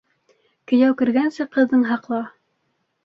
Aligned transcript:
Кейәү 0.71 0.95
кергәнсе 1.01 1.47
ҡыҙың 1.57 1.85
һаҡла 1.93 2.23